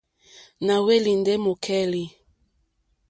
Nà 0.65 0.75
hwélì 0.83 1.11
ndé 1.21 1.33
mòòkèlì,. 1.43 2.03